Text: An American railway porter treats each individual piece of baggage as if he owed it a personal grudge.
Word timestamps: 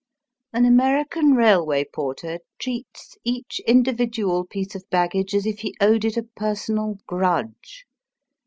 An 0.51 0.65
American 0.65 1.35
railway 1.35 1.85
porter 1.85 2.39
treats 2.57 3.19
each 3.23 3.61
individual 3.67 4.43
piece 4.47 4.73
of 4.73 4.83
baggage 4.89 5.35
as 5.35 5.45
if 5.45 5.59
he 5.59 5.75
owed 5.79 6.03
it 6.03 6.17
a 6.17 6.23
personal 6.23 6.97
grudge. 7.05 7.85